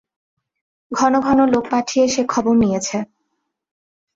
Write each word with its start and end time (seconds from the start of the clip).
ঘন 0.91 1.13
ঘন 1.19 1.39
লোক 1.53 1.63
পাঠিয়ে 1.71 2.05
সে 2.07 2.21
খবর 2.25 2.53
নিয়েছে। 2.57 2.97